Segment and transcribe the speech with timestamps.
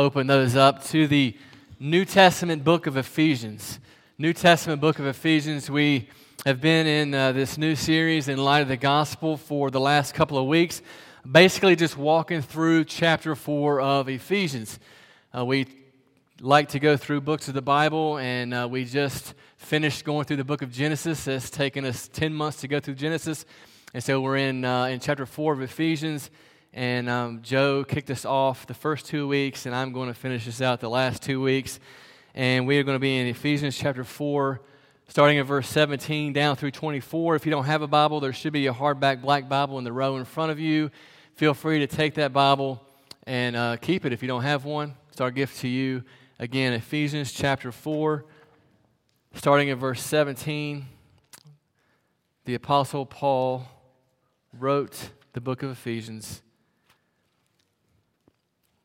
[0.00, 1.36] Open those up to the
[1.78, 3.78] New Testament book of Ephesians.
[4.16, 5.68] New Testament book of Ephesians.
[5.70, 6.08] We
[6.46, 10.14] have been in uh, this new series in light of the gospel for the last
[10.14, 10.80] couple of weeks,
[11.30, 14.78] basically just walking through chapter 4 of Ephesians.
[15.36, 15.66] Uh, we
[16.40, 20.38] like to go through books of the Bible, and uh, we just finished going through
[20.38, 21.28] the book of Genesis.
[21.28, 23.44] It's taken us 10 months to go through Genesis.
[23.92, 26.30] And so we're in, uh, in chapter 4 of Ephesians.
[26.72, 30.44] And um, Joe kicked us off the first two weeks, and I'm going to finish
[30.44, 31.80] this out the last two weeks.
[32.32, 34.60] And we are going to be in Ephesians chapter 4,
[35.08, 37.34] starting at verse 17 down through 24.
[37.34, 39.92] If you don't have a Bible, there should be a hardback black Bible in the
[39.92, 40.92] row in front of you.
[41.34, 42.80] Feel free to take that Bible
[43.26, 44.94] and uh, keep it if you don't have one.
[45.10, 46.04] It's our gift to you.
[46.38, 48.24] Again, Ephesians chapter 4,
[49.34, 50.86] starting at verse 17.
[52.44, 53.66] The Apostle Paul
[54.56, 56.42] wrote the book of Ephesians.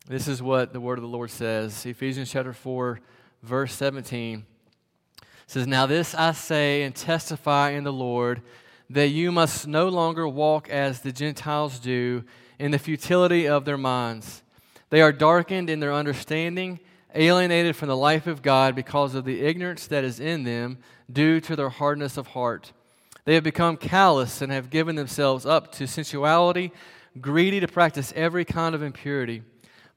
[0.08, 1.84] This is what the word of the Lord says.
[1.84, 3.00] Ephesians chapter 4,
[3.42, 4.46] verse 17
[5.48, 8.44] says, Now this I say and testify in the Lord,
[8.88, 12.24] that you must no longer walk as the Gentiles do
[12.60, 14.44] in the futility of their minds.
[14.92, 16.80] They are darkened in their understanding,
[17.16, 20.78] alienated from the life of God because of the ignorance that is in them
[21.12, 22.74] due to their hardness of heart.
[23.24, 26.72] They have become callous and have given themselves up to sensuality,
[27.20, 29.42] greedy to practice every kind of impurity.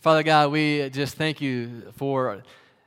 [0.00, 2.42] Father God, we just thank you for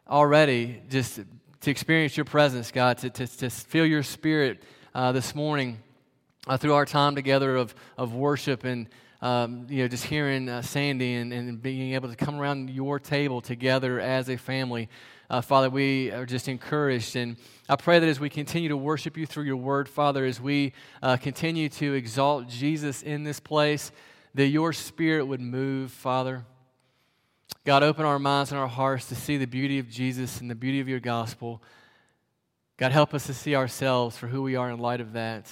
[0.09, 1.19] already just
[1.61, 4.63] to experience your presence, God, to, to, to feel your spirit
[4.95, 5.77] uh, this morning
[6.47, 8.89] uh, through our time together of, of worship and
[9.21, 12.99] um, you know, just hearing uh, Sandy and, and being able to come around your
[12.99, 14.89] table together as a family.
[15.29, 17.15] Uh, Father, we are just encouraged.
[17.15, 17.37] And
[17.69, 20.73] I pray that as we continue to worship you through your word, Father, as we
[21.03, 23.91] uh, continue to exalt Jesus in this place,
[24.33, 26.43] that your spirit would move, Father.
[27.65, 30.55] God, open our minds and our hearts to see the beauty of Jesus and the
[30.55, 31.63] beauty of your gospel.
[32.75, 35.49] God, help us to see ourselves for who we are in light of that.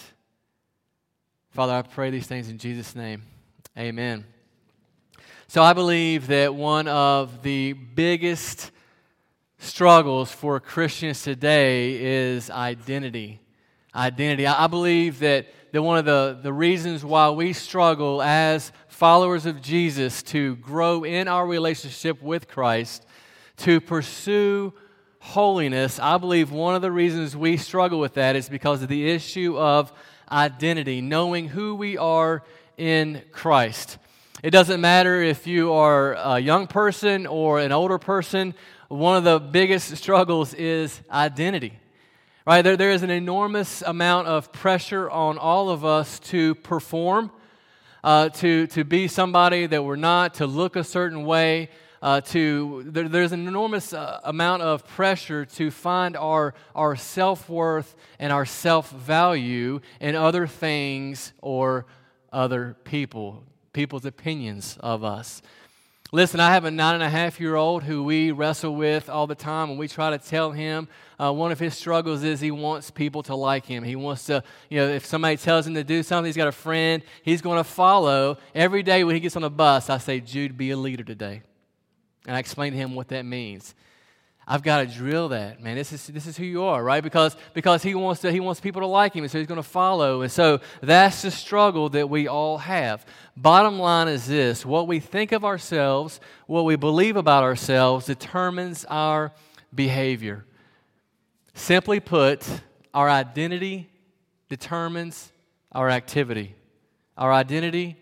[1.52, 3.24] Father, I pray these things in Jesus' name.
[3.78, 4.26] Amen.
[5.48, 8.72] So I believe that one of the biggest
[9.58, 13.40] struggles for Christians today is identity.
[13.96, 14.48] Identity.
[14.48, 19.62] I believe that, that one of the, the reasons why we struggle as followers of
[19.62, 23.06] Jesus to grow in our relationship with Christ,
[23.58, 24.74] to pursue
[25.20, 29.10] holiness, I believe one of the reasons we struggle with that is because of the
[29.10, 29.94] issue of
[30.32, 32.44] identity, knowing who we are
[32.78, 33.98] in Christ.
[34.44, 38.56] It doesn't matter if you are a young person or an older person,
[38.88, 41.81] one of the biggest struggles is identity.
[42.52, 42.64] Right?
[42.64, 47.32] There, there is an enormous amount of pressure on all of us to perform
[48.04, 51.70] uh, to, to be somebody that we're not, to look a certain way.
[52.02, 57.96] Uh, to there, there's an enormous uh, amount of pressure to find our, our self-worth
[58.20, 61.86] and our self-value in other things or
[62.34, 65.42] other people people's opinions of us
[66.14, 69.28] Listen, I have a nine and a half year old who we wrestle with all
[69.28, 72.52] the time, and we try to tell him uh, one of his struggles is he
[72.52, 73.82] wants people to like him.
[73.82, 76.52] He wants to, you know, if somebody tells him to do something, he's got a
[76.52, 78.38] friend, he's going to follow.
[78.54, 81.44] Every day when he gets on the bus, I say, Jude, be a leader today.
[82.28, 83.74] And I explain to him what that means.
[84.48, 85.76] I've got to drill that, man.
[85.76, 87.04] This is, this is who you are, right?
[87.04, 89.62] Because, because he, wants to, he wants people to like him, and so he's going
[89.62, 90.22] to follow.
[90.24, 93.06] And so that's the struggle that we all have.
[93.38, 98.84] Bottom line is this what we think of ourselves, what we believe about ourselves, determines
[98.86, 99.32] our
[99.74, 100.46] behavior.
[101.54, 102.46] Simply put,
[102.94, 103.90] our identity
[104.50, 105.32] determines
[105.72, 106.56] our activity.
[107.18, 107.96] Our identity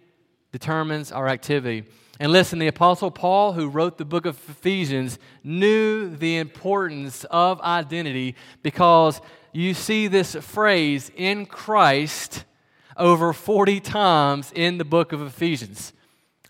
[0.51, 1.83] determines our activity.
[2.19, 7.61] And listen, the Apostle Paul, who wrote the book of Ephesians, knew the importance of
[7.61, 9.21] identity because
[9.53, 12.43] you see this phrase in Christ
[12.97, 15.93] over 40 times in the book of Ephesians.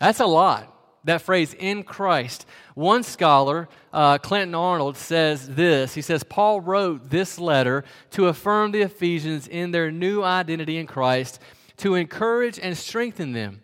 [0.00, 0.74] That's a lot,
[1.04, 2.46] that phrase in Christ.
[2.74, 5.94] One scholar, uh, Clinton Arnold, says this.
[5.94, 10.88] He says, Paul wrote this letter to affirm the Ephesians in their new identity in
[10.88, 11.40] Christ,
[11.76, 13.62] to encourage and strengthen them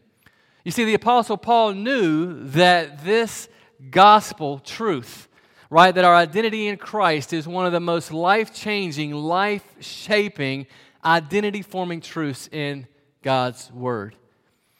[0.66, 3.48] you see, the Apostle Paul knew that this
[3.92, 5.28] gospel truth,
[5.70, 5.94] right?
[5.94, 10.66] That our identity in Christ is one of the most life changing, life shaping,
[11.04, 12.88] identity forming truths in
[13.22, 14.16] God's Word.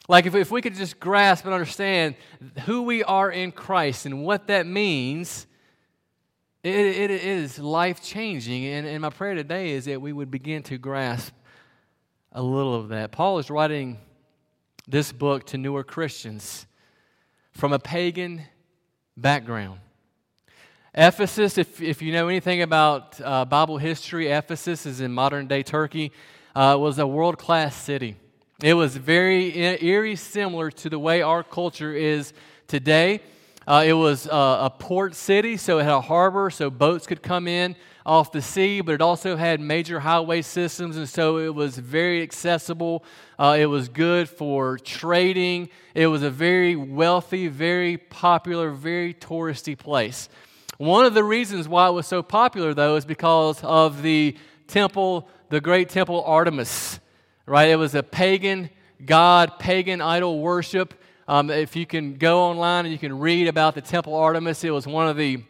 [0.08, 2.16] Like, if, if we could just grasp and understand
[2.64, 5.46] who we are in Christ and what that means,
[6.64, 8.66] it, it, is life changing.
[8.66, 11.32] And, and my prayer today is that we would begin to grasp
[12.32, 13.12] a little of that.
[13.12, 14.00] Paul is writing
[14.88, 16.66] this book to newer Christians
[17.50, 18.42] from a pagan
[19.16, 19.80] background.
[20.94, 25.62] Ephesus, if, if you know anything about uh, Bible history, Ephesus is in modern day
[25.62, 26.12] Turkey,
[26.54, 28.16] uh, was a world class city.
[28.62, 32.32] It was very eerie similar to the way our culture is
[32.68, 33.20] today.
[33.66, 37.22] Uh, it was uh, a port city, so it had a harbor, so boats could
[37.22, 37.74] come in
[38.04, 42.22] off the sea, but it also had major highway systems, and so it was very
[42.22, 43.04] accessible.
[43.38, 45.68] Uh, it was good for trading.
[45.94, 50.28] It was a very wealthy, very popular, very touristy place.
[50.78, 54.36] One of the reasons why it was so popular, though, is because of the
[54.68, 57.00] temple, the great temple Artemis
[57.46, 57.68] right?
[57.68, 58.70] It was a pagan
[59.04, 60.94] god, pagan idol worship.
[61.28, 64.70] Um, if you can go online and you can read about the Temple Artemis, it
[64.70, 65.42] was one of the,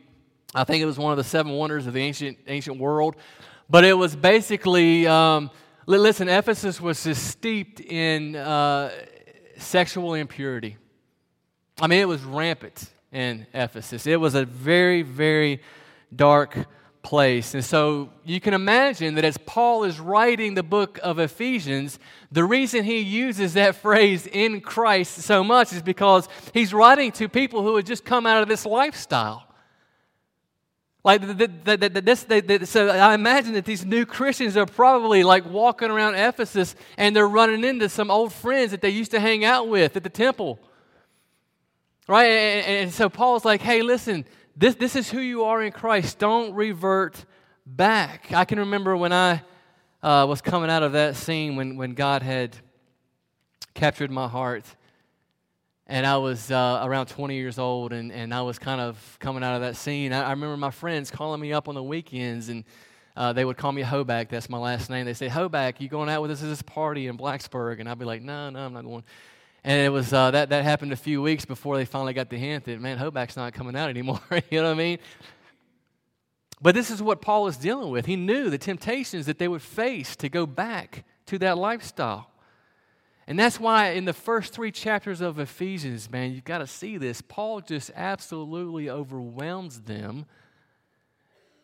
[0.55, 3.17] I think it was one of the seven wonders of the ancient ancient world.
[3.69, 5.51] But it was basically, um,
[5.87, 8.91] listen, Ephesus was just steeped in uh,
[9.59, 10.77] sexual impurity.
[11.81, 14.07] I mean, it was rampant in Ephesus.
[14.07, 15.61] It was a very, very
[16.15, 16.57] dark
[17.07, 17.55] place.
[17.55, 22.01] And so you can imagine that as Paul is writing the book of Ephesians,
[22.33, 27.29] the reason he uses that phrase in Christ so much is because he's writing to
[27.29, 29.47] people who had just come out of this lifestyle.
[31.05, 35.49] Like the, the, the, this, so I imagine that these new Christians are probably like
[35.49, 39.45] walking around Ephesus and they're running into some old friends that they used to hang
[39.45, 40.59] out with at the temple.
[42.09, 42.31] Right?
[42.31, 44.25] And, and so Paul's like, hey, listen,
[44.57, 46.19] this, this is who you are in Christ.
[46.19, 47.25] Don't revert
[47.67, 48.33] back.
[48.33, 49.43] I can remember when I
[50.03, 52.57] uh, was coming out of that scene when, when God had
[53.75, 54.65] captured my heart.
[55.87, 59.45] And I was uh, around 20 years old, and, and I was kind of coming
[59.45, 60.13] out of that scene.
[60.13, 62.65] I, I remember my friends calling me up on the weekends, and
[63.15, 64.31] uh, they would call me Hoback.
[64.31, 65.05] That's my last name.
[65.05, 67.79] They say, Hoback, you going out with us at this party in Blacksburg?
[67.79, 69.05] And I'd be like, no, no, I'm not going.
[69.67, 72.39] And it was uh, that that happened a few weeks before they finally got the
[72.39, 74.21] hint that man, Hoback's not coming out anymore.
[74.31, 74.99] you know what I mean?
[76.63, 78.07] But this is what Paul is dealing with.
[78.07, 82.31] He knew the temptations that they would face to go back to that lifestyle.
[83.27, 86.97] And that's why in the first three chapters of Ephesians, man, you've got to see
[86.97, 87.21] this.
[87.21, 90.27] Paul just absolutely overwhelms them.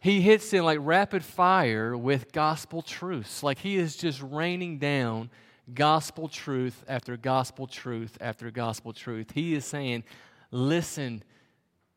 [0.00, 3.44] He hits them like rapid fire with gospel truths.
[3.44, 5.30] Like he is just raining down
[5.74, 9.32] gospel truth after gospel truth after gospel truth.
[9.34, 10.04] He is saying,
[10.50, 11.22] listen,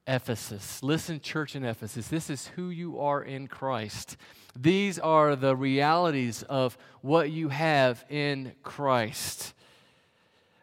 [0.07, 4.17] Ephesus, listen, church in Ephesus, this is who you are in Christ.
[4.55, 9.53] These are the realities of what you have in Christ.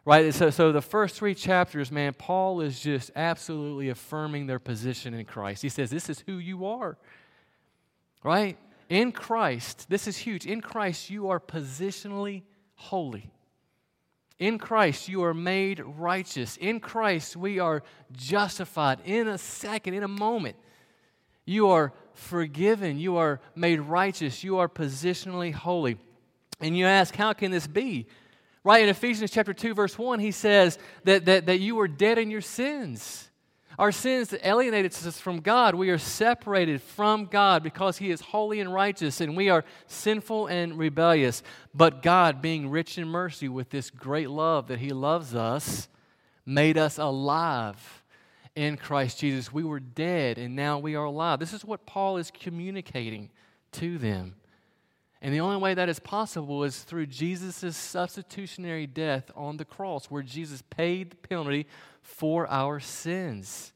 [0.04, 0.32] Right?
[0.34, 5.24] So, so the first three chapters, man, Paul is just absolutely affirming their position in
[5.24, 5.62] Christ.
[5.62, 6.96] He says, This is who you are.
[8.24, 8.58] Right?
[8.88, 10.44] In Christ, this is huge.
[10.46, 12.42] In Christ, you are positionally
[12.82, 13.30] holy.
[14.38, 16.56] In Christ, you are made righteous.
[16.56, 20.56] In Christ, we are justified in a second, in a moment.
[21.44, 22.98] You are forgiven.
[22.98, 24.42] You are made righteous.
[24.42, 25.96] You are positionally holy.
[26.60, 28.06] And you ask, how can this be?
[28.64, 32.18] Right in Ephesians chapter 2, verse 1, he says that, that, that you were dead
[32.18, 33.28] in your sins.
[33.82, 35.74] Our sins that alienated us from God.
[35.74, 40.46] We are separated from God because He is holy and righteous, and we are sinful
[40.46, 41.42] and rebellious.
[41.74, 45.88] But God, being rich in mercy with this great love that He loves us,
[46.46, 48.04] made us alive
[48.54, 49.52] in Christ Jesus.
[49.52, 51.40] We were dead, and now we are alive.
[51.40, 53.30] This is what Paul is communicating
[53.72, 54.36] to them.
[55.24, 60.06] And the only way that is possible is through Jesus' substitutionary death on the cross,
[60.06, 61.68] where Jesus paid the penalty
[62.02, 63.72] for our sins.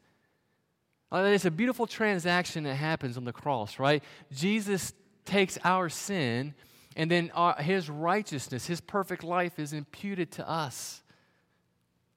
[1.12, 4.02] Uh, it's a beautiful transaction that happens on the cross, right?
[4.32, 4.92] Jesus
[5.24, 6.52] takes our sin,
[6.96, 11.00] and then our, his righteousness, his perfect life is imputed to us.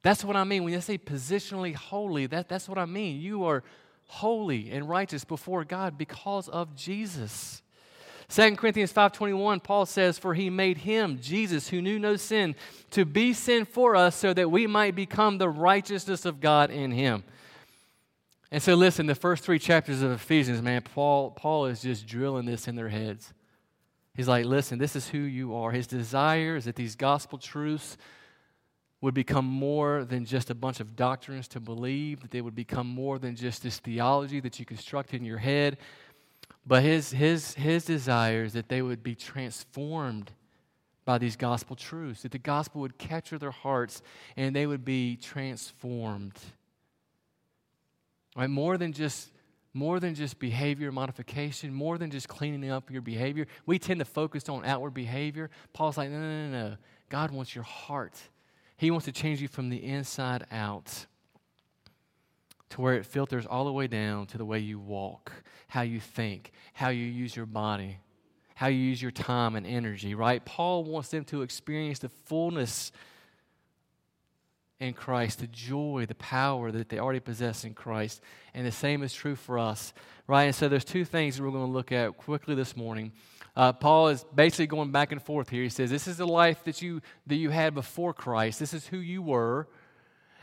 [0.02, 0.64] That's what I mean.
[0.64, 3.22] When I say positionally holy, that, that's what I mean.
[3.22, 3.64] You are
[4.08, 7.62] holy and righteous before God because of Jesus.
[8.30, 12.56] 2 Corinthians 5:21 Paul says for he made him Jesus who knew no sin
[12.92, 16.92] to be sin for us so that we might become the righteousness of God in
[16.92, 17.24] him.
[18.52, 22.46] And so listen, the first 3 chapters of Ephesians, man, Paul Paul is just drilling
[22.46, 23.34] this in their heads.
[24.16, 25.72] He's like, listen, this is who you are.
[25.72, 27.98] His desire is that these gospel truths
[29.02, 32.86] would become more than just a bunch of doctrines to believe, that they would become
[32.86, 35.78] more than just this theology that you construct in your head.
[36.66, 40.32] But his, his, his desire is that they would be transformed
[41.06, 44.02] by these gospel truths, that the gospel would capture their hearts
[44.38, 46.38] and they would be transformed.
[48.36, 48.50] Right?
[48.50, 49.32] More than just
[49.74, 53.46] more than just behavior modification, more than just cleaning up your behavior.
[53.66, 55.50] We tend to focus on outward behavior.
[55.74, 56.78] Paul's like, no, no, no, no.
[57.10, 58.20] God wants your heart.
[58.78, 61.06] He wants to change you from the inside out
[62.70, 65.32] to where it filters all the way down to the way you walk,
[65.68, 67.98] how you think, how you use your body,
[68.56, 70.44] how you use your time and energy, right?
[70.46, 72.92] Paul wants them to experience the fullness
[74.80, 78.22] in Christ, the joy, the power that they already possess in Christ.
[78.54, 79.94] And the same is true for us,
[80.28, 80.44] right?
[80.44, 83.12] And so there's two things that we're going to look at quickly this morning.
[83.56, 85.64] Uh, Paul is basically going back and forth here.
[85.64, 88.60] He says, This is the life that you, that you had before Christ.
[88.60, 89.68] This is who you were.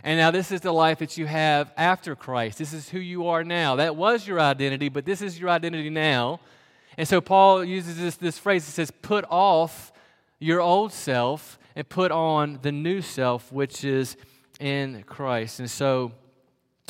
[0.07, 2.59] And now this is the life that you have after Christ.
[2.59, 3.75] This is who you are now.
[3.75, 6.39] That was your identity, but this is your identity now.
[6.97, 8.65] And so Paul uses this, this phrase.
[8.65, 9.91] He says, Put off
[10.39, 14.17] your old self and put on the new self, which is
[14.61, 15.59] in Christ.
[15.59, 16.13] And so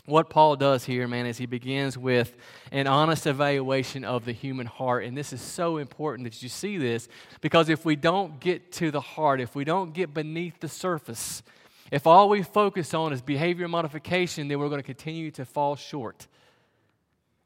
[0.04, 2.36] what Paul does here, man, is he begins with
[2.70, 5.04] an honest evaluation of the human heart.
[5.04, 7.08] And this is so important that you see this
[7.40, 11.42] because if we don't get to the heart, if we don't get beneath the surface,
[11.90, 15.76] if all we focus on is behavior modification, then we're going to continue to fall
[15.76, 16.26] short.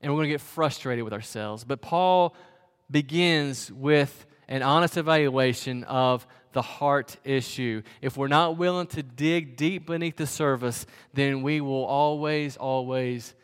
[0.00, 1.64] And we're going to get frustrated with ourselves.
[1.64, 2.34] But Paul
[2.90, 7.82] begins with an honest evaluation of the heart issue.
[8.00, 13.34] If we're not willing to dig deep beneath the surface, then we will always, always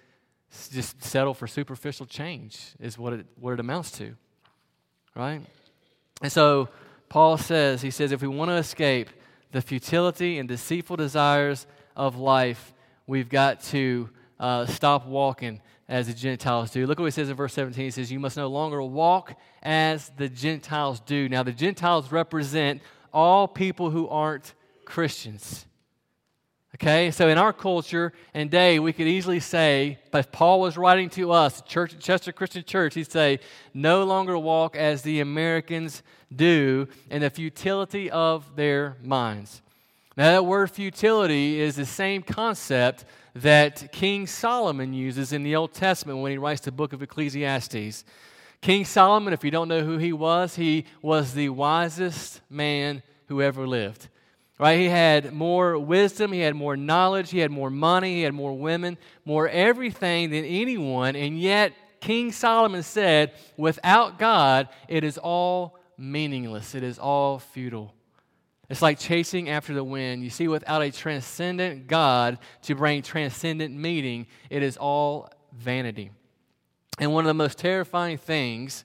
[0.73, 4.17] just settle for superficial change, is what it, what it amounts to.
[5.15, 5.43] Right?
[6.23, 6.69] And so
[7.09, 9.11] Paul says, he says, if we want to escape
[9.53, 12.73] the futility and deceitful desires of life,
[13.07, 16.87] we've got to uh, stop walking as the Gentiles do.
[16.87, 17.85] Look what he says in verse 17.
[17.85, 21.29] He says, You must no longer walk as the Gentiles do.
[21.29, 25.67] Now, the Gentiles represent all people who aren't Christians.
[26.76, 31.09] Okay, so in our culture and day, we could easily say, if Paul was writing
[31.11, 33.40] to us, Church, at Chester Christian Church, he'd say,
[33.73, 36.02] no longer walk as the Americans
[36.35, 39.62] do in the futility of their minds.
[40.18, 43.06] Now, that word futility is the same concept
[43.37, 48.04] that King Solomon uses in the Old Testament when he writes the book of Ecclesiastes.
[48.61, 53.40] King Solomon, if you don't know who he was, he was the wisest man who
[53.40, 54.09] ever lived.
[54.59, 54.79] Right?
[54.79, 58.57] He had more wisdom, he had more knowledge, he had more money, he had more
[58.57, 65.79] women, more everything than anyone, and yet King Solomon said, without God, it is all
[65.99, 66.75] meaningless.
[66.75, 67.95] It is all futile.
[68.69, 70.23] It's like chasing after the wind.
[70.23, 76.11] You see, without a transcendent God to bring transcendent meaning, it is all vanity.
[76.99, 78.85] And one of the most terrifying things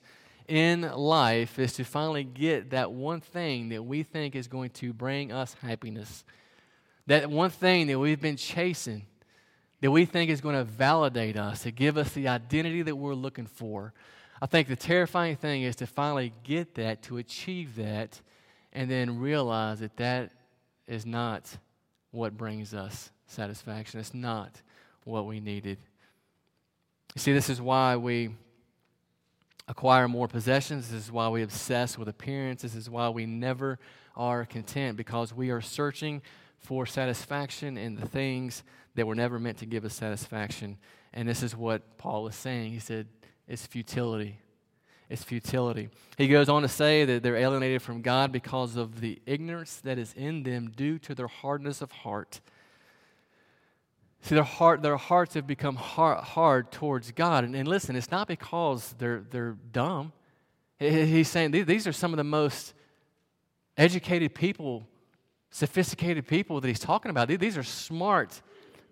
[0.52, 4.92] in life is to finally get that one thing that we think is going to
[4.92, 6.24] bring us happiness.
[7.06, 9.06] That one thing that we've been chasing,
[9.80, 13.14] that we think is going to validate us, to give us the identity that we're
[13.14, 13.94] looking for.
[14.42, 18.20] I think the terrifying thing is to finally get that, to achieve that,
[18.74, 20.32] and then realize that that
[20.86, 21.48] is not
[22.10, 24.00] what brings us satisfaction.
[24.00, 24.60] It's not
[25.04, 25.78] what we needed.
[27.14, 28.32] You see, this is why we
[29.68, 30.90] acquire more possessions.
[30.90, 32.62] This is why we obsess with appearance.
[32.62, 33.78] This is why we never
[34.16, 36.22] are content because we are searching
[36.58, 38.62] for satisfaction in the things
[38.94, 40.78] that were never meant to give us satisfaction.
[41.12, 42.72] And this is what Paul is saying.
[42.72, 43.08] He said,
[43.48, 44.38] it's futility.
[45.08, 45.90] It's futility.
[46.16, 49.98] He goes on to say that they're alienated from God because of the ignorance that
[49.98, 52.40] is in them due to their hardness of heart.
[54.22, 57.42] See, their, heart, their hearts have become hard, hard towards God.
[57.42, 60.12] And, and, listen, it's not because they're, they're dumb.
[60.78, 62.74] He's saying these are some of the most
[63.76, 64.86] educated people,
[65.50, 67.28] sophisticated people that he's talking about.
[67.28, 68.40] These are smart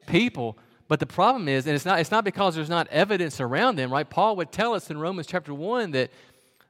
[0.06, 0.58] people.
[0.88, 3.92] But the problem is, and it's not, it's not because there's not evidence around them,
[3.92, 4.08] right?
[4.08, 6.10] Paul would tell us in Romans chapter 1 that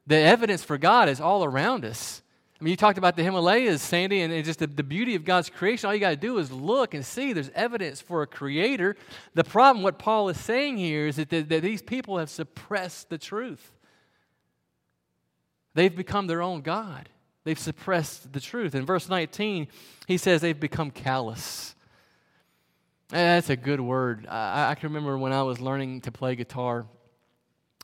[0.07, 2.23] the evidence for God is all around us.
[2.61, 5.49] I mean, you talked about the Himalayas, Sandy, and just the, the beauty of God's
[5.49, 5.89] creation.
[5.89, 8.97] All you got to do is look and see there's evidence for a creator.
[9.33, 13.09] The problem, what Paul is saying here, is that, the, that these people have suppressed
[13.09, 13.73] the truth.
[15.73, 17.09] They've become their own God.
[17.45, 18.75] They've suppressed the truth.
[18.75, 19.69] In verse 19,
[20.07, 21.75] he says they've become callous.
[23.11, 24.27] And that's a good word.
[24.29, 26.85] I, I can remember when I was learning to play guitar,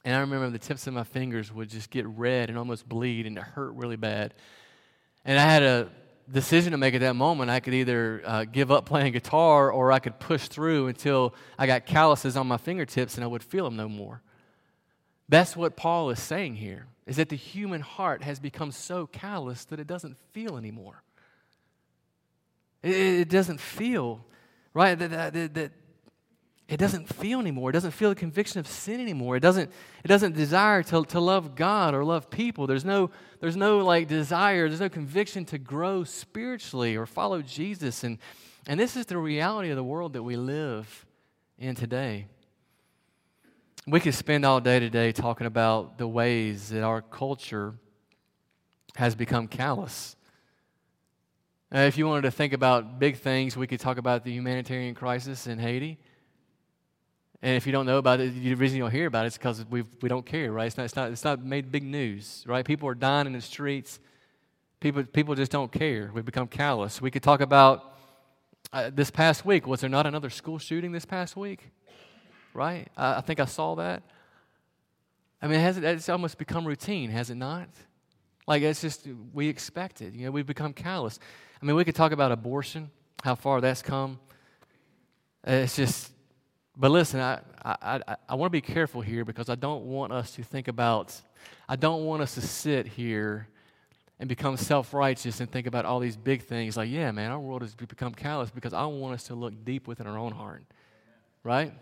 [0.04, 3.24] and I remember the tips of my fingers would just get red and almost bleed,
[3.26, 4.34] and it hurt really bad.
[5.26, 5.88] And I had a
[6.30, 7.50] decision to make at that moment.
[7.50, 11.66] I could either uh, give up playing guitar or I could push through until I
[11.66, 14.22] got calluses on my fingertips and I would feel them no more.
[15.28, 19.64] That's what Paul is saying here, is that the human heart has become so callous
[19.66, 21.02] that it doesn't feel anymore.
[22.84, 24.24] It, it doesn't feel,
[24.72, 24.96] right?
[24.96, 25.72] That, that, that,
[26.68, 27.70] it doesn't feel anymore.
[27.70, 29.36] It doesn't feel the conviction of sin anymore.
[29.36, 29.72] It doesn't,
[30.04, 32.68] it doesn't desire to, to love God or love people.
[32.68, 38.04] There's no, there's no like desire, there's no conviction to grow spiritually or follow Jesus.
[38.04, 38.18] And,
[38.66, 41.06] and this is the reality of the world that we live
[41.58, 42.26] in today.
[43.86, 47.74] We could spend all day today talking about the ways that our culture
[48.96, 50.16] has become callous.
[51.74, 54.94] Uh, if you wanted to think about big things, we could talk about the humanitarian
[54.94, 55.98] crisis in Haiti.
[57.42, 59.38] And if you don't know about it, the reason you don't hear about it is
[59.38, 60.66] because we we don't care, right?
[60.66, 62.64] It's not, it's, not, it's not made big news, right?
[62.64, 64.00] People are dying in the streets.
[64.80, 66.10] People, people just don't care.
[66.14, 67.00] We've become callous.
[67.00, 67.94] We could talk about
[68.72, 69.66] uh, this past week.
[69.66, 71.70] Was there not another school shooting this past week?
[72.54, 72.88] Right?
[72.96, 74.02] I, I think I saw that.
[75.42, 77.68] I mean, has it, it's almost become routine, has it not?
[78.46, 80.14] Like, it's just, we expect it.
[80.14, 81.18] You know, we've become callous.
[81.60, 82.90] I mean, we could talk about abortion,
[83.22, 84.18] how far that's come.
[85.44, 86.12] It's just,
[86.76, 90.12] but listen, I, I, I, I want to be careful here because I don't want
[90.12, 91.18] us to think about,
[91.68, 93.48] I don't want us to sit here
[94.18, 97.40] and become self righteous and think about all these big things like, yeah, man, our
[97.40, 100.64] world has become callous because I want us to look deep within our own heart.
[101.42, 101.72] Right?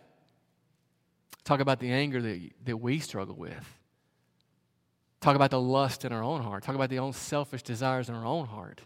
[1.42, 3.78] Talk about the anger that, that we struggle with.
[5.20, 6.62] Talk about the lust in our own heart.
[6.62, 8.82] Talk about the own selfish desires in our own heart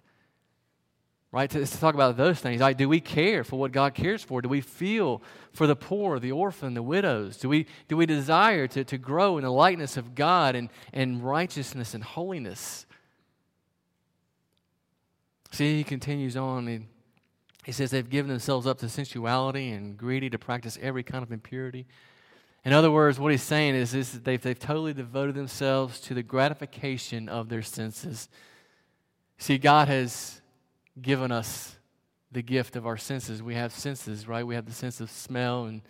[1.31, 1.51] right?
[1.51, 2.61] To, to, talk about those things.
[2.61, 4.41] Like, do we care for what God cares for?
[4.41, 7.37] Do we feel for the poor, the orphan, the widows?
[7.37, 11.23] Do we, do we desire to, to grow in the likeness of God and, and
[11.23, 12.87] righteousness and holiness?
[15.51, 16.67] See, he continues on.
[16.67, 16.81] He,
[17.65, 21.33] he says they've given themselves up to sensuality and greedy to practice every kind of
[21.33, 21.87] impurity.
[22.65, 26.15] In other words, what he's saying is, is that they've, they've totally devoted themselves to
[26.15, 28.29] the gratification of their senses.
[29.39, 30.41] See, God has
[31.03, 31.77] given us
[32.31, 33.43] the gift of our senses.
[33.43, 34.47] We have senses, right?
[34.47, 35.83] We have the sense of smell and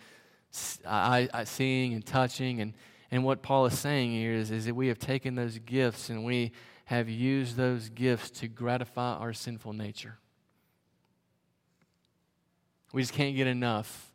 [0.51, 2.61] seeing and touching.
[2.61, 2.73] And,
[3.11, 6.23] and what Paul is saying here is, is that we have taken those gifts and
[6.23, 6.51] we
[6.85, 10.17] have used those gifts to gratify our sinful nature.
[12.93, 14.11] We just can't get enough.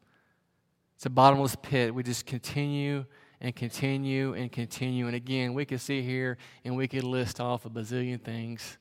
[0.97, 1.95] It's a bottomless pit.
[1.95, 3.05] We just continue
[3.41, 5.07] and continue and continue.
[5.07, 8.79] And again, we could sit here and we could list off a bazillion things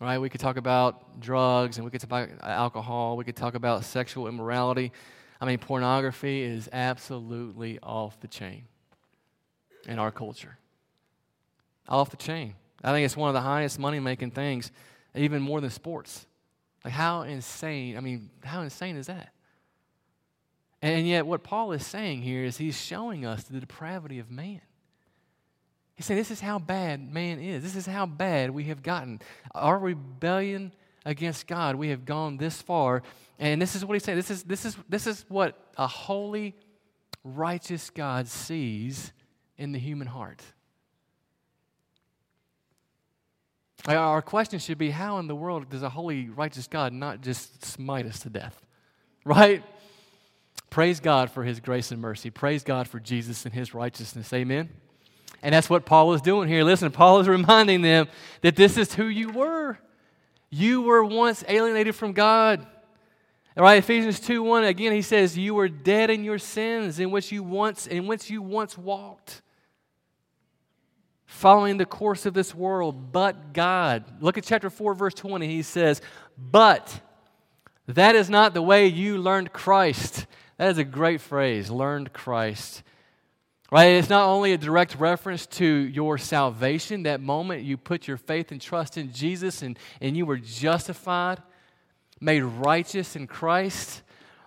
[0.00, 0.18] right?
[0.18, 3.16] We could talk about drugs and we could talk about alcohol.
[3.16, 4.92] We could talk about sexual immorality.
[5.40, 8.64] I mean, pornography is absolutely off the chain
[9.86, 10.58] in our culture.
[11.88, 12.54] Off the chain.
[12.82, 14.70] I think it's one of the highest money making things,
[15.14, 16.26] even more than sports.
[16.84, 19.32] Like, how insane, I mean, how insane is that?
[20.82, 24.60] And yet, what Paul is saying here is he's showing us the depravity of man.
[25.96, 27.62] He said, This is how bad man is.
[27.62, 29.20] This is how bad we have gotten.
[29.54, 30.72] Our rebellion
[31.04, 33.02] against God, we have gone this far.
[33.38, 34.16] And this is what he's saying.
[34.16, 36.54] This is, this is, this is what a holy,
[37.24, 39.12] righteous God sees
[39.56, 40.42] in the human heart.
[43.88, 47.64] Our question should be how in the world does a holy, righteous God not just
[47.64, 48.60] smite us to death?
[49.24, 49.62] Right?
[50.70, 52.30] Praise God for his grace and mercy.
[52.30, 54.32] Praise God for Jesus and his righteousness.
[54.32, 54.70] Amen.
[55.42, 56.64] And that's what Paul is doing here.
[56.64, 58.08] Listen, Paul is reminding them
[58.42, 59.78] that this is who you were.
[60.50, 62.66] You were once alienated from God.
[63.56, 67.10] All right, Ephesians 2 1, again, he says, You were dead in your sins in
[67.10, 69.40] which you once in which you once walked.
[71.24, 74.04] Following the course of this world, but God.
[74.22, 75.46] Look at chapter 4, verse 20.
[75.48, 76.00] He says,
[76.38, 77.00] But
[77.86, 80.26] that is not the way you learned Christ.
[80.58, 82.82] That is a great phrase, learned Christ.
[83.72, 83.94] Right?
[83.94, 88.52] It's not only a direct reference to your salvation, that moment you put your faith
[88.52, 91.42] and trust in Jesus and, and you were justified,
[92.20, 94.02] made righteous in Christ,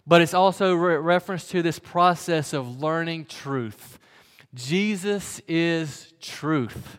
[0.07, 3.99] but it's also a reference to this process of learning truth.
[4.55, 6.97] Jesus is truth.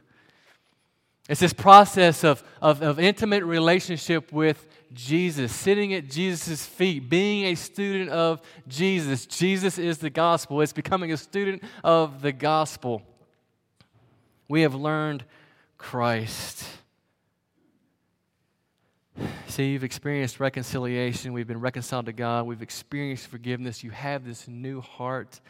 [1.28, 7.44] It's this process of, of, of intimate relationship with Jesus, sitting at Jesus' feet, being
[7.46, 9.26] a student of Jesus.
[9.26, 10.60] Jesus is the gospel.
[10.60, 13.02] It's becoming a student of the gospel.
[14.48, 15.24] We have learned
[15.78, 16.64] Christ.
[19.46, 21.32] See, you've experienced reconciliation.
[21.32, 22.46] We've been reconciled to God.
[22.46, 23.84] We've experienced forgiveness.
[23.84, 25.40] You have this new heart.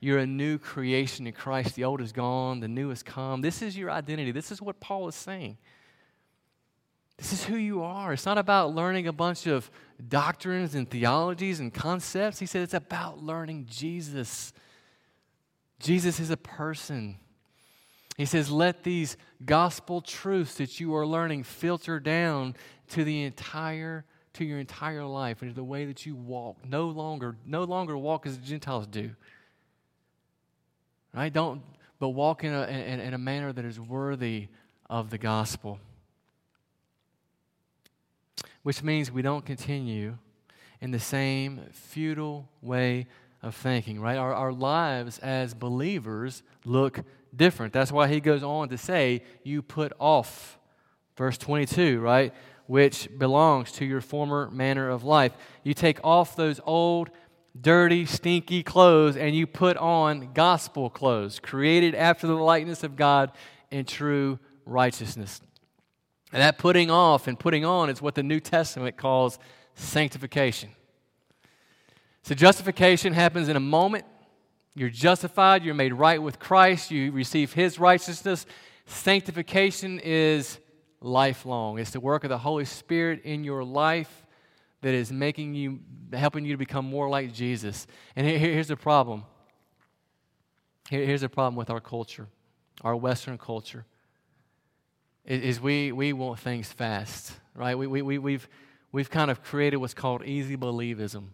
[0.00, 1.74] You're a new creation in Christ.
[1.74, 3.40] The old is gone, the new has come.
[3.40, 4.32] This is your identity.
[4.32, 5.58] This is what Paul is saying
[7.20, 8.14] This is who you are.
[8.14, 9.70] It's not about learning a bunch of
[10.08, 12.38] doctrines and theologies and concepts.
[12.38, 14.54] He said it's about learning Jesus.
[15.80, 17.18] Jesus is a person.
[18.16, 22.56] He says, let these gospel truths that you are learning filter down
[22.88, 26.56] to the entire to your entire life and to the way that you walk.
[26.66, 29.10] No longer, no longer walk as the Gentiles do.
[31.12, 31.30] Right?
[31.32, 31.60] Don't,
[31.98, 34.48] but walk in a, in, in a manner that is worthy
[34.88, 35.80] of the gospel.
[38.62, 40.18] Which means we don't continue
[40.80, 43.06] in the same futile way
[43.42, 44.18] of thinking, right?
[44.18, 47.00] Our, our lives as believers look
[47.34, 47.72] different.
[47.72, 50.58] That's why he goes on to say, You put off,
[51.16, 52.34] verse 22, right?
[52.66, 55.32] Which belongs to your former manner of life.
[55.64, 57.10] You take off those old,
[57.58, 63.32] dirty, stinky clothes and you put on gospel clothes, created after the likeness of God
[63.70, 65.40] in true righteousness.
[66.32, 69.38] And that putting off and putting on is what the New Testament calls
[69.74, 70.70] sanctification.
[72.22, 74.04] So, justification happens in a moment.
[74.74, 78.46] You're justified, you're made right with Christ, you receive His righteousness.
[78.86, 80.58] Sanctification is
[81.00, 84.26] lifelong, it's the work of the Holy Spirit in your life
[84.82, 85.80] that is making you,
[86.12, 87.86] helping you to become more like Jesus.
[88.16, 89.24] And here, here's the problem.
[90.88, 92.28] Here, here's the problem with our culture,
[92.82, 93.84] our Western culture,
[95.24, 97.76] is, we, we want things fast, right?
[97.76, 98.48] We, we, we, we've,
[98.92, 101.24] we've kind of created what's called easy believism.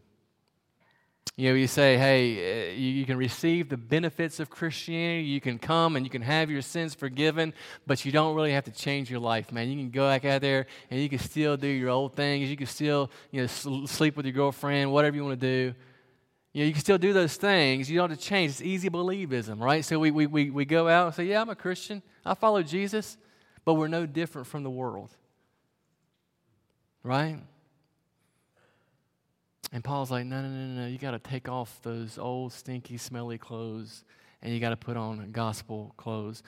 [1.39, 5.29] You know, you say, hey, eh, you, you, can receive the benefits of Christianity.
[5.29, 7.53] You can come and you can have your sins forgiven,
[7.87, 9.69] but you don't really have to change your life, man.
[9.69, 12.49] You can go back out there and you can still do your old things.
[12.49, 15.75] You can still, you know, sleep with your girlfriend, whatever you want to do.
[16.55, 17.91] You know, you can still do those things.
[17.91, 18.53] You don't have to change.
[18.53, 19.85] It's easy believism, right?
[19.85, 22.03] So we, we, we, we go out and say, yeah, I'm a Christian.
[22.25, 23.19] I follow Jesus,
[23.67, 25.11] but we're no different from the world,
[27.03, 27.37] right?
[29.73, 32.97] And Paul's like, no, no, no, no, you got to take off those old, stinky,
[32.97, 34.05] smelly clothes
[34.41, 36.43] and you got to put on gospel clothes.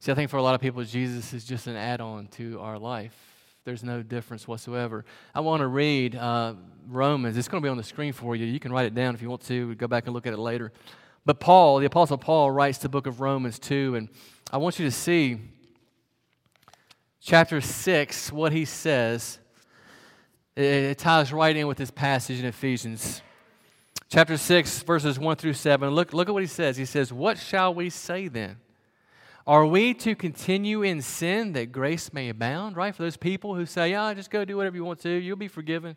[0.00, 2.58] See, I think for a lot of people, Jesus is just an add on to
[2.60, 3.16] our life.
[3.64, 5.04] There's no difference whatsoever.
[5.34, 6.54] I want to read uh,
[6.88, 7.36] Romans.
[7.36, 8.46] It's going to be on the screen for you.
[8.46, 9.76] You can write it down if you want to.
[9.76, 10.72] Go back and look at it later.
[11.24, 14.08] But Paul, the Apostle Paul, writes the book of Romans 2, and
[14.52, 15.38] I want you to see
[17.20, 19.38] chapter 6, what he says
[20.60, 23.22] it ties right in with this passage in Ephesians.
[24.08, 25.90] Chapter 6, verses 1 through 7.
[25.90, 26.76] Look, look at what he says.
[26.76, 28.56] He says, What shall we say then?
[29.46, 32.76] Are we to continue in sin that grace may abound?
[32.76, 32.92] Right?
[32.92, 35.46] For those people who say, Yeah, just go do whatever you want to, you'll be
[35.46, 35.96] forgiven.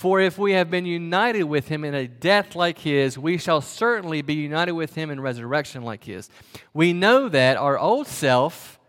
[0.00, 3.60] For if we have been united with him in a death like his, we shall
[3.60, 6.30] certainly be united with him in resurrection like his.
[6.72, 8.80] We know that our old self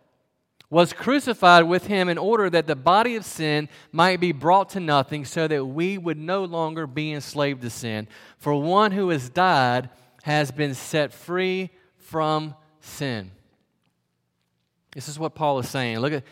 [0.69, 4.80] was crucified with him in order that the body of sin might be brought to
[4.80, 8.08] nothing, so that we would no longer be enslaved to sin.
[8.38, 9.89] For one who has died
[10.24, 13.32] has been set free from sin.
[14.93, 16.00] This is what Paul is saying.
[16.00, 16.24] Look at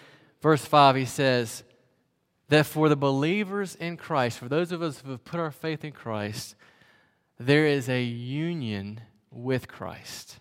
[0.42, 0.96] verse 5.
[0.96, 1.66] He says,
[2.50, 5.86] that for the believers in Christ, for those of us who have put our faith
[5.86, 6.56] in Christ,
[7.40, 10.40] there is a union with Christ.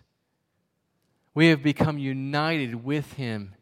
[1.33, 3.55] We have become united with Him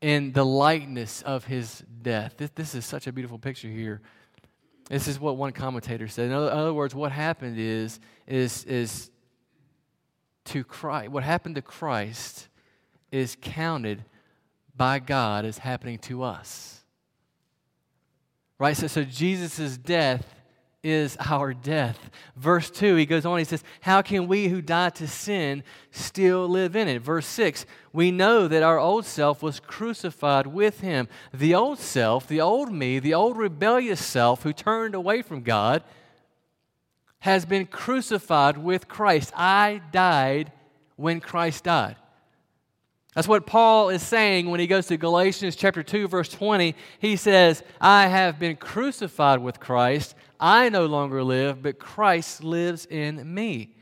[0.00, 2.34] in the likeness of His death.
[2.36, 4.02] This, this is such a beautiful picture here.
[4.90, 6.26] This is what one commentator said.
[6.26, 9.10] In other, in other words, what happened is, is, is
[10.46, 12.48] to Christ, what happened to Christ
[13.12, 14.04] is counted
[14.76, 16.81] by God as happening to us.
[18.62, 18.76] Right?
[18.76, 20.36] So, so Jesus' death
[20.84, 21.98] is our death.
[22.36, 26.48] Verse 2, he goes on, he says, How can we who died to sin still
[26.48, 27.02] live in it?
[27.02, 31.08] Verse 6, we know that our old self was crucified with him.
[31.34, 35.82] The old self, the old me, the old rebellious self who turned away from God,
[37.18, 39.32] has been crucified with Christ.
[39.34, 40.52] I died
[40.94, 41.96] when Christ died.
[43.14, 46.74] That's what Paul is saying when he goes to Galatians chapter 2 verse 20.
[46.98, 50.14] He says, "I have been crucified with Christ.
[50.40, 53.74] I no longer live, but Christ lives in me."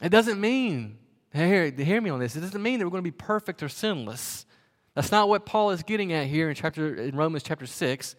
[0.00, 0.98] It doesn't mean,
[1.32, 3.68] hear, hear me on this, it doesn't mean that we're going to be perfect or
[3.68, 4.46] sinless.
[4.94, 8.16] That's not what Paul is getting at here in chapter in Romans chapter 6.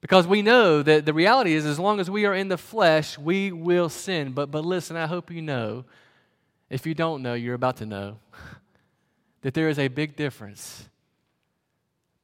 [0.00, 3.18] Because we know that the reality is, as long as we are in the flesh,
[3.18, 4.32] we will sin.
[4.32, 5.84] But, but listen, I hope you know,
[6.70, 8.18] if you don't know, you're about to know,
[9.42, 10.88] that there is a big difference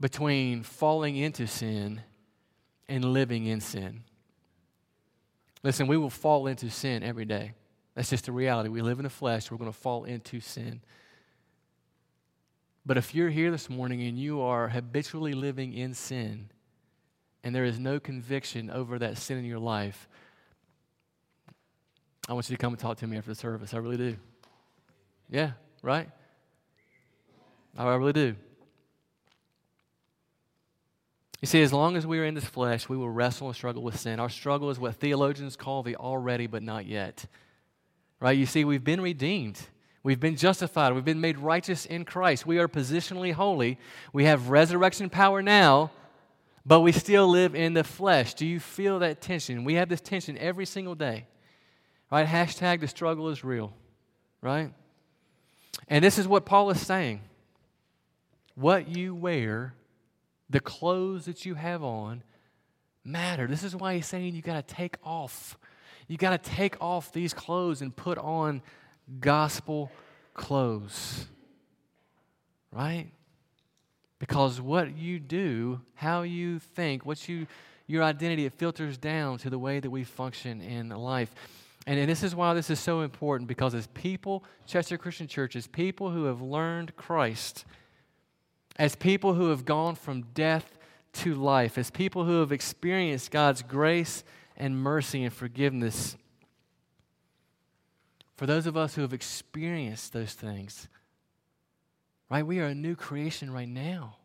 [0.00, 2.00] between falling into sin
[2.88, 4.04] and living in sin.
[5.62, 7.52] Listen, we will fall into sin every day.
[7.94, 8.68] That's just the reality.
[8.68, 10.80] We live in the flesh, we're going to fall into sin.
[12.84, 16.50] But if you're here this morning and you are habitually living in sin,
[17.42, 20.08] and there is no conviction over that sin in your life,
[22.28, 23.74] I want you to come and talk to me after the service.
[23.74, 24.16] I really do.
[25.28, 26.08] Yeah, right?
[27.78, 28.36] Oh, I really do.
[31.42, 33.82] You see, as long as we are in this flesh, we will wrestle and struggle
[33.82, 34.18] with sin.
[34.18, 37.26] Our struggle is what theologians call the already but not yet.
[38.20, 38.36] Right?
[38.36, 39.60] You see, we've been redeemed.
[40.02, 40.94] We've been justified.
[40.94, 42.46] We've been made righteous in Christ.
[42.46, 43.78] We are positionally holy.
[44.12, 45.90] We have resurrection power now,
[46.64, 48.32] but we still live in the flesh.
[48.34, 49.64] Do you feel that tension?
[49.64, 51.26] We have this tension every single day.
[52.10, 52.26] Right?
[52.26, 53.74] Hashtag the struggle is real.
[54.40, 54.72] Right?
[55.88, 57.20] And this is what Paul is saying.
[58.54, 59.74] What you wear,
[60.48, 62.22] the clothes that you have on,
[63.04, 63.46] matter.
[63.46, 65.58] This is why he's saying you got to take off
[66.08, 68.62] you got to take off these clothes and put on
[69.20, 69.90] gospel
[70.34, 71.26] clothes.
[72.72, 73.08] Right?
[74.18, 77.46] Because what you do, how you think, what you
[77.88, 81.32] your identity, it filters down to the way that we function in life.
[81.86, 85.54] And, and this is why this is so important because as people, Chester Christian Church,
[85.54, 87.64] as people who have learned Christ,
[88.76, 90.78] as people who have gone from death
[91.14, 94.24] to life, as people who have experienced God's grace
[94.56, 96.16] and mercy and forgiveness.
[98.36, 100.88] For those of us who have experienced those things,
[102.30, 104.16] right, we are a new creation right now.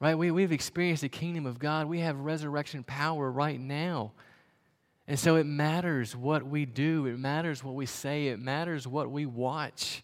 [0.00, 0.16] Right?
[0.16, 1.86] We, we've experienced the kingdom of God.
[1.86, 4.12] We have resurrection power right now.
[5.06, 9.10] And so it matters what we do, it matters what we say, it matters what
[9.10, 10.02] we watch,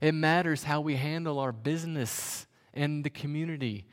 [0.00, 3.86] it matters how we handle our business in the community.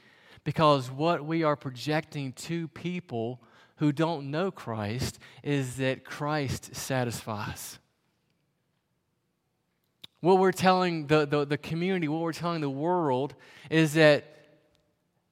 [0.46, 3.42] Because what we are projecting to people
[3.78, 7.80] who don't know Christ is that Christ satisfies.
[10.22, 13.36] What we're telling the, the, the, community, what we're telling the world
[13.70, 14.24] is that,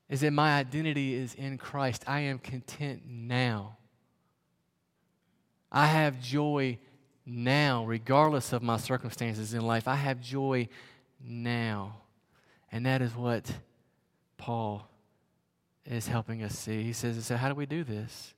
[0.09, 2.03] is that my identity is in Christ.
[2.05, 3.77] I am content now.
[5.75, 6.79] I have joy
[7.25, 9.89] now, regardless of my circumstances in life.
[9.89, 10.69] I have joy
[11.21, 11.97] now.
[12.71, 13.51] And that is what
[14.37, 14.87] Paul
[15.85, 16.81] is helping us see.
[16.81, 18.33] He says, So, how do we do this?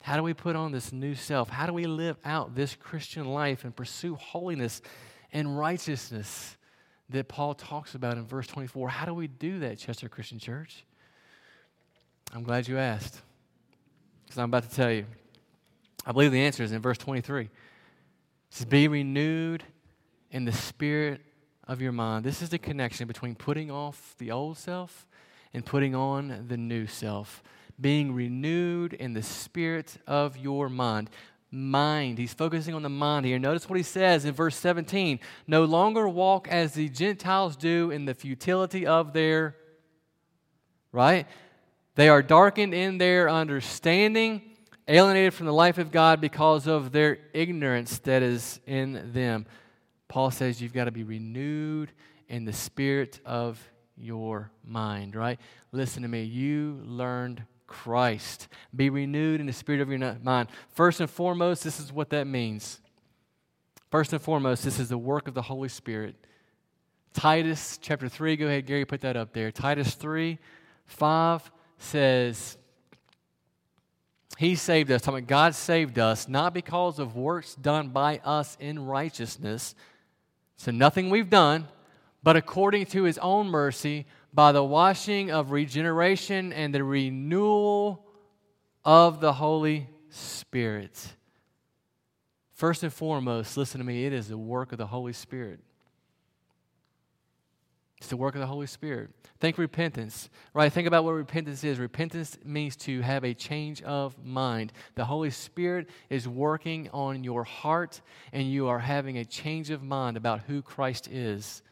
[0.00, 1.50] How do we put on this new self?
[1.50, 4.80] How do we live out this Christian life and pursue holiness
[5.34, 6.56] and righteousness
[7.10, 8.88] that Paul talks about in verse 24?
[8.88, 10.86] How do we do that, Chester Christian Church?
[12.32, 13.20] I'm glad you asked
[14.24, 15.04] because I'm about to tell you.
[16.06, 17.44] I believe the answer is in verse 23.
[17.44, 17.50] It
[18.50, 19.64] says, Be renewed
[20.30, 21.20] in the spirit
[21.66, 22.24] of your mind.
[22.24, 25.06] This is the connection between putting off the old self
[25.52, 27.42] and putting on the new self
[27.80, 31.10] being renewed in the spirit of your mind.
[31.50, 32.18] Mind.
[32.18, 33.38] He's focusing on the mind here.
[33.38, 38.06] Notice what he says in verse 17 No longer walk as the Gentiles do in
[38.06, 39.56] the futility of their,
[40.90, 41.26] right?
[41.94, 44.53] They are darkened in their understanding,
[44.86, 49.46] alienated from the life of God because of their ignorance that is in them.
[50.08, 51.90] Paul says you've got to be renewed
[52.28, 53.60] in the spirit of
[53.96, 55.38] your mind, right?
[55.72, 56.22] Listen to me.
[56.22, 58.48] You learned Christ.
[58.74, 60.48] Be renewed in the spirit of your mind.
[60.70, 62.80] First and foremost, this is what that means.
[63.90, 66.16] First and foremost, this is the work of the Holy Spirit.
[67.12, 69.52] Titus chapter 3, go ahead, Gary, put that up there.
[69.52, 70.38] Titus 3,
[70.86, 72.58] 5 says,
[74.38, 75.02] He saved us.
[75.02, 79.74] Talking God saved us, not because of works done by us in righteousness,
[80.56, 81.68] so nothing we've done,
[82.22, 88.04] but according to His own mercy by the washing of regeneration and the renewal
[88.84, 91.14] of the Holy Spirit.
[92.52, 95.60] First and foremost, listen to me, it is the work of the Holy Spirit.
[98.04, 99.08] It's the work of the Holy Spirit.
[99.40, 100.70] Think repentance, right?
[100.70, 101.78] Think about what repentance is.
[101.78, 104.74] Repentance means to have a change of mind.
[104.94, 109.82] The Holy Spirit is working on your heart, and you are having a change of
[109.82, 111.62] mind about who Christ is.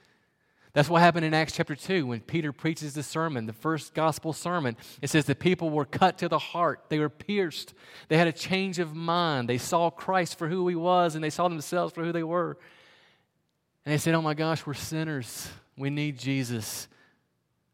[0.72, 4.32] That's what happened in Acts chapter 2 when Peter preaches the sermon, the first gospel
[4.32, 4.78] sermon.
[5.02, 7.74] It says the people were cut to the heart, they were pierced,
[8.08, 9.50] they had a change of mind.
[9.50, 12.56] They saw Christ for who he was, and they saw themselves for who they were.
[13.84, 15.50] And they said, Oh my gosh, we're sinners.
[15.82, 16.86] We need Jesus.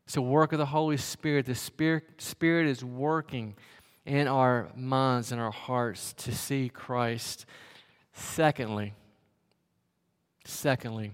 [0.07, 1.44] It's a work of the Holy Spirit.
[1.44, 3.55] The Spirit, Spirit is working
[4.07, 7.44] in our minds and our hearts to see Christ.
[8.14, 8.94] Secondly,
[10.47, 11.12] secondly,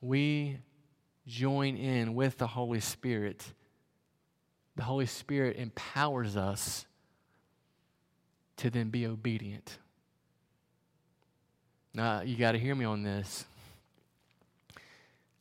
[0.00, 0.56] we
[1.26, 3.52] join in with the Holy Spirit.
[4.74, 6.86] The Holy Spirit empowers us
[8.56, 9.76] to then be obedient.
[11.92, 13.44] Now, you got to hear me on this.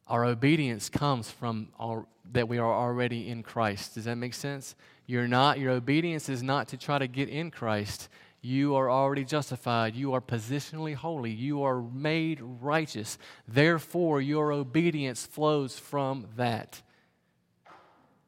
[0.08, 3.96] Our obedience comes from our, that we are already in Christ.
[3.96, 4.76] Does that make sense?
[5.08, 8.10] You're not, your obedience is not to try to get in Christ.
[8.42, 9.96] You are already justified.
[9.96, 11.32] You are positionally holy.
[11.32, 13.18] You are made righteous.
[13.48, 16.82] Therefore, your obedience flows from that.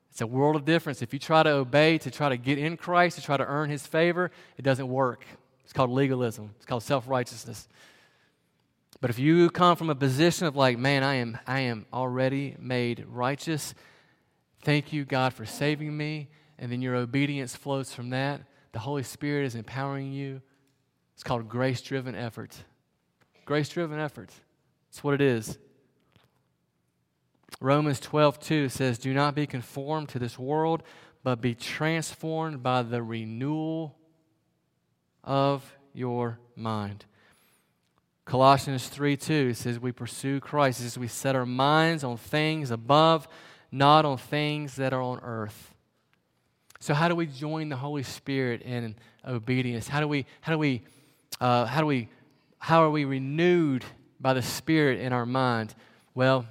[0.10, 1.04] It's a world of difference.
[1.04, 3.70] If you try to obey, to try to get in Christ, to try to earn
[3.70, 5.24] his favor, it doesn't work.
[5.64, 7.68] It's called legalism, it's called self righteousness.
[9.00, 12.56] But if you come from a position of like, man, I am, I am already
[12.60, 13.76] made righteous,
[14.64, 19.04] thank you, God, for saving me, and then your obedience flows from that, the Holy
[19.04, 20.42] Spirit is empowering you.
[21.14, 22.56] It's called grace driven effort.
[23.46, 24.32] Grace driven effort.
[24.90, 25.58] That's what it is.
[27.60, 30.84] Romans 12, 2 says, Do not be conformed to this world,
[31.24, 33.98] but be transformed by the renewal
[35.24, 37.06] of your mind.
[38.28, 40.82] Colossians 3 2 says, We pursue Christ.
[40.82, 43.26] Says, We set our minds on things above,
[43.72, 45.74] not on things that are on earth.
[46.82, 49.88] So, how do we join the Holy Spirit in obedience?
[49.88, 50.82] How do we, how do we,
[51.40, 52.10] uh, how do we,
[52.60, 53.86] how are we renewed
[54.20, 55.74] by the Spirit in our mind?
[56.14, 56.46] Well,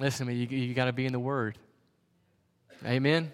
[0.00, 1.56] listen to me, you, you got to be in the Word.
[2.84, 3.32] Amen?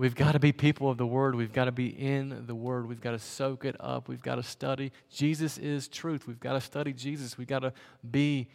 [0.00, 1.34] We've got to be people of the Word.
[1.34, 2.88] We've got to be in the Word.
[2.88, 4.08] We've got to soak it up.
[4.08, 4.92] We've got to study.
[5.10, 6.26] Jesus is truth.
[6.26, 7.36] We've got to study Jesus.
[7.36, 7.74] We've got to
[8.10, 8.48] be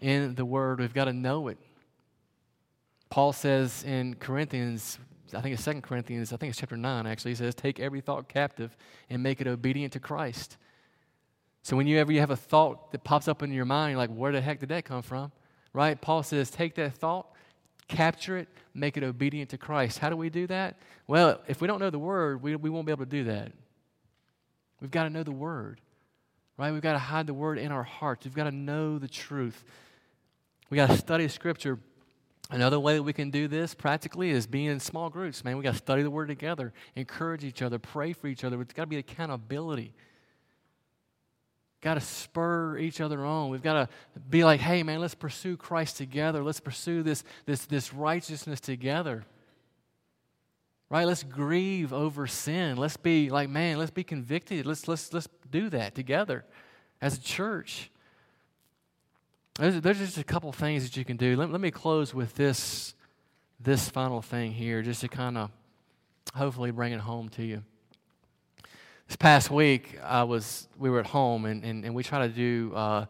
[0.00, 0.80] in the Word.
[0.80, 1.58] We've got to know it.
[3.08, 4.98] Paul says in Corinthians,
[5.32, 8.00] I think it's Second Corinthians, I think it's chapter 9 actually, he says, Take every
[8.00, 8.76] thought captive
[9.08, 10.56] and make it obedient to Christ.
[11.62, 14.10] So whenever you you have a thought that pops up in your mind, you're like,
[14.10, 15.30] Where the heck did that come from?
[15.72, 16.00] Right?
[16.00, 17.29] Paul says, Take that thought
[17.90, 19.98] capture it, make it obedient to Christ.
[19.98, 20.78] How do we do that?
[21.06, 23.52] Well, if we don't know the Word, we, we won't be able to do that.
[24.80, 25.80] We've got to know the Word,
[26.56, 26.72] right?
[26.72, 28.24] We've got to hide the Word in our hearts.
[28.24, 29.62] We've got to know the truth.
[30.70, 31.78] We've got to study Scripture.
[32.50, 35.44] Another way that we can do this practically is being in small groups.
[35.44, 38.60] Man, We've got to study the Word together, encourage each other, pray for each other.
[38.62, 39.92] It's got to be accountability
[41.80, 43.48] got to spur each other on.
[43.48, 43.88] We've got to
[44.28, 46.42] be like, hey, man, let's pursue Christ together.
[46.42, 49.24] Let's pursue this, this, this righteousness together.
[50.90, 51.06] Right?
[51.06, 52.76] Let's grieve over sin.
[52.76, 54.66] Let's be like, man, let's be convicted.
[54.66, 56.44] Let's, let's, let's do that together
[57.00, 57.90] as a church.
[59.54, 61.36] There's, there's just a couple things that you can do.
[61.36, 62.94] Let, let me close with this,
[63.58, 65.50] this final thing here, just to kind of
[66.34, 67.62] hopefully bring it home to you.
[69.10, 72.32] This past week, I was we were at home and, and, and we try to
[72.32, 73.06] do uh,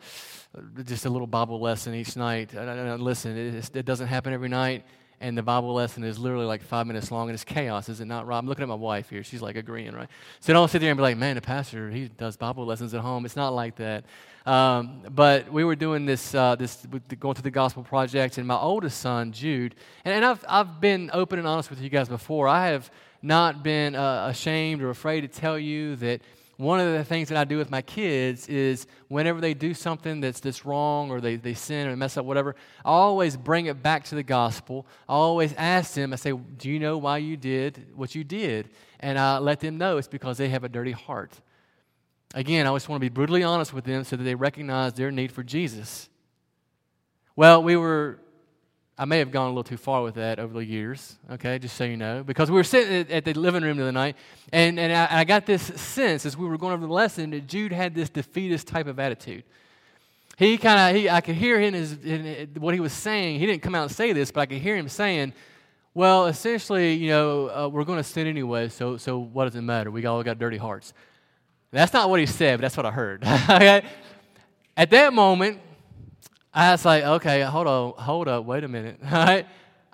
[0.83, 2.55] just a little Bible lesson each night.
[2.55, 4.87] listen, it, it, doesn't happen every night,
[5.21, 8.07] and the Bible lesson is literally like five minutes long, and it's chaos, is it
[8.07, 8.43] not, Rob?
[8.43, 10.09] I'm looking at my wife here; she's like agreeing, right?
[10.41, 13.01] So don't sit there and be like, "Man, the pastor he does Bible lessons at
[13.01, 14.05] home." It's not like that.
[14.47, 16.87] Um, but we were doing this, uh, this
[17.19, 21.11] going through the gospel project, and my oldest son Jude, and, and I've I've been
[21.13, 22.49] open and honest with you guys before.
[22.49, 22.91] I have
[23.23, 26.23] not been uh, ashamed or afraid to tell you that
[26.61, 30.21] one of the things that I do with my kids is whenever they do something
[30.21, 33.83] that's, that's wrong or they, they sin or mess up, whatever, I always bring it
[33.83, 34.87] back to the gospel.
[35.09, 38.69] I always ask them, I say, Do you know why you did what you did?
[39.01, 41.33] And I let them know it's because they have a dirty heart.
[42.35, 45.11] Again, I just want to be brutally honest with them so that they recognize their
[45.11, 46.11] need for Jesus.
[47.37, 48.19] Well, we were
[49.01, 51.75] I may have gone a little too far with that over the years, okay, just
[51.75, 54.15] so you know, because we were sitting at the living room the other night,
[54.53, 57.47] and, and I, I got this sense as we were going over the lesson that
[57.47, 59.45] Jude had this defeatist type of attitude.
[60.37, 63.41] He kind of, I could hear in, his, in what he was saying.
[63.41, 65.33] He didn't come out and say this, but I could hear him saying,
[65.95, 69.63] well, essentially, you know, uh, we're going to sin anyway, so, so what does it
[69.63, 69.91] matter?
[69.91, 70.93] We all got dirty hearts.
[71.71, 73.25] That's not what he said, but that's what I heard.
[73.49, 73.83] okay?
[74.77, 75.59] At that moment,
[76.53, 78.99] I was like, okay, hold on, hold up, wait a minute.
[79.05, 79.47] All right.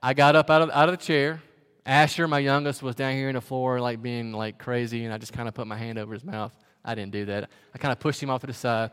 [0.03, 1.43] I got up out of, out of the chair.
[1.85, 5.19] Asher, my youngest, was down here on the floor, like being like crazy, and I
[5.19, 6.53] just kind of put my hand over his mouth.
[6.85, 7.51] I didn't do that.
[7.75, 8.91] I kind of pushed him off to the side.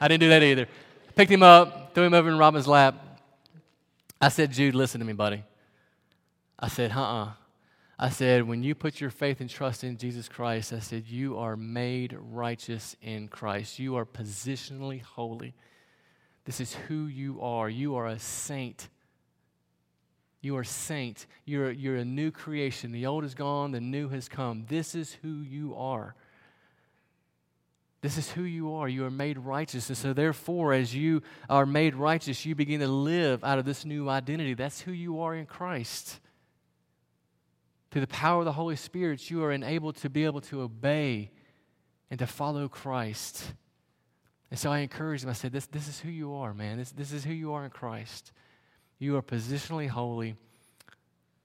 [0.00, 0.68] I didn't do that either.
[1.14, 3.20] Picked him up, threw him over in Robin's lap.
[4.20, 5.42] I said, Jude, listen to me, buddy.
[6.58, 7.32] I said, uh uh
[7.98, 11.38] I said, when you put your faith and trust in Jesus Christ, I said, you
[11.38, 13.78] are made righteous in Christ.
[13.78, 15.54] You are positionally holy.
[16.44, 17.68] This is who you are.
[17.68, 18.88] You are a saint.
[20.40, 21.26] You are saint.
[21.44, 22.90] You're, you're a new creation.
[22.90, 24.64] The old is gone, the new has come.
[24.68, 26.16] This is who you are.
[28.00, 28.88] This is who you are.
[28.88, 29.88] You are made righteous.
[29.88, 33.84] And so, therefore, as you are made righteous, you begin to live out of this
[33.84, 34.54] new identity.
[34.54, 36.18] That's who you are in Christ.
[37.92, 41.30] Through the power of the Holy Spirit, you are enabled to be able to obey
[42.10, 43.54] and to follow Christ.
[44.52, 45.30] And so I encourage them.
[45.30, 46.76] I said, this, this is who you are, man.
[46.76, 48.32] This, this is who you are in Christ.
[48.98, 50.36] You are positionally holy.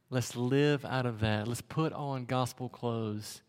[0.10, 1.48] Let's live out of that.
[1.48, 3.44] Let's put on gospel clothes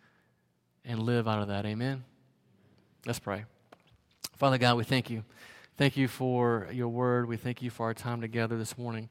[0.85, 1.67] and live out of that.
[1.67, 2.05] Amen.
[3.05, 3.47] Let's pray.
[4.37, 5.25] Father God, we thank you.
[5.77, 7.27] Thank you for your word.
[7.27, 9.09] We thank you for our time together this morning.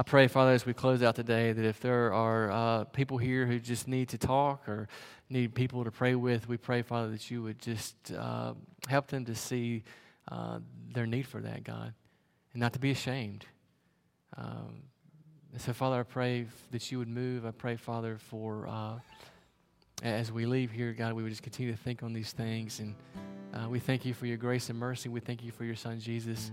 [0.00, 3.44] I pray, Father, as we close out today, that if there are uh, people here
[3.44, 4.88] who just need to talk or
[5.28, 8.54] need people to pray with, we pray, Father, that you would just uh,
[8.88, 9.84] help them to see
[10.32, 10.60] uh,
[10.94, 11.92] their need for that, God,
[12.54, 13.44] and not to be ashamed.
[14.38, 14.84] Um,
[15.58, 17.44] so, Father, I pray that you would move.
[17.44, 19.00] I pray, Father, for uh,
[20.02, 22.94] as we leave here, God, we would just continue to think on these things and.
[23.52, 25.08] Uh, we thank you for your grace and mercy.
[25.08, 26.52] We thank you for your son, Jesus.